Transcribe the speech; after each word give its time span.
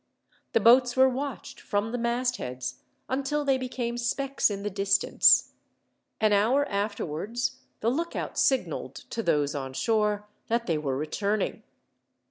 The 0.53 0.59
boats 0.59 0.95
were 0.97 1.07
watched, 1.07 1.59
from 1.61 1.91
the 1.91 1.97
mastheads, 1.99 2.79
until 3.07 3.45
they 3.45 3.59
became 3.59 3.99
specks 3.99 4.49
in 4.49 4.63
the 4.63 4.71
distance. 4.71 5.51
An 6.19 6.33
hour 6.33 6.67
afterwards, 6.69 7.59
the 7.81 7.91
lookout 7.91 8.35
signalled 8.39 8.95
to 8.95 9.21
those 9.21 9.53
on 9.53 9.73
shore 9.73 10.27
that 10.47 10.65
they 10.65 10.79
were 10.79 10.97
returning. 10.97 11.61